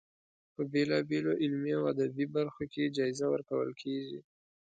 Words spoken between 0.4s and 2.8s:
په بېلا بېلو علمي او ادبي برخو